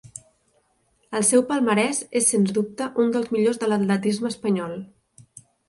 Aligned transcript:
El 1.19 1.25
seu 1.27 1.43
palmarès 1.51 1.99
és 2.21 2.31
sens 2.33 2.55
dubte 2.57 2.89
un 3.05 3.15
dels 3.19 3.31
millors 3.37 3.63
de 3.67 3.71
l'atletisme 3.73 4.31
espanyol. 4.35 4.77